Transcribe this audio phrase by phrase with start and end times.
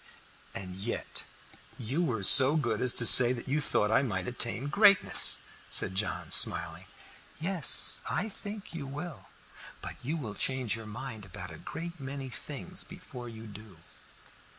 [0.55, 1.21] "And yet
[1.77, 5.93] you were so good as to say that you thought I might attain greatness," said
[5.93, 6.85] John, smiling.
[7.39, 9.27] "Yes, I think you will.
[9.79, 13.77] But you will change your mind about a great many things before you do."